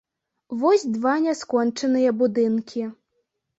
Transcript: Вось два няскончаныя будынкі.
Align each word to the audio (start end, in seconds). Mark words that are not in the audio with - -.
Вось 0.63 0.85
два 0.95 1.13
няскончаныя 1.27 2.17
будынкі. 2.25 2.89